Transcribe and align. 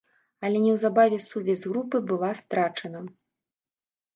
Але 0.47 0.61
неўзабаве 0.63 1.19
сувязь 1.25 1.61
з 1.65 1.73
групай 1.73 2.01
была 2.13 2.31
страчана. 2.43 2.99